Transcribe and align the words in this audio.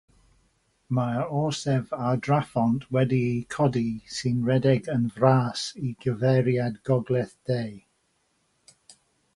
Mae'r 0.97 1.27
orsaf 1.39 1.93
ar 2.05 2.17
draphont 2.27 2.87
wedi'i 2.97 3.35
chodi 3.57 3.85
sy'n 4.15 4.41
rhedeg 4.49 4.91
yn 4.95 5.07
fras 5.19 5.69
i 5.89 5.93
gyfeiriad 6.07 6.83
gogledd-de. 6.91 7.63